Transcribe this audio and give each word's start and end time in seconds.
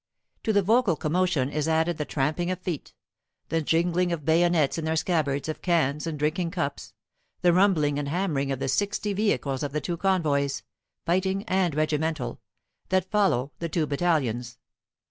To 0.45 0.51
the 0.51 0.63
vocal 0.63 0.95
commotion 0.95 1.51
is 1.51 1.67
added 1.67 1.99
the 1.99 2.05
tramping 2.05 2.49
of 2.49 2.57
feet, 2.57 2.95
the 3.49 3.61
jingling 3.61 4.11
of 4.11 4.25
bayonets 4.25 4.79
in 4.79 4.85
their 4.85 4.95
scabbards, 4.95 5.47
of 5.47 5.61
cans 5.61 6.07
and 6.07 6.17
drinking 6.17 6.49
cups, 6.49 6.95
the 7.43 7.53
rumbling 7.53 7.99
and 7.99 8.07
hammering 8.09 8.51
of 8.51 8.57
the 8.57 8.67
sixty 8.67 9.13
vehicles 9.13 9.61
of 9.61 9.73
the 9.73 9.79
two 9.81 9.97
convoys 9.97 10.63
fighting 11.05 11.43
and 11.43 11.75
regimental 11.75 12.41
that 12.89 13.11
follow 13.11 13.51
the 13.59 13.69
two 13.69 13.85
battalions. 13.85 14.57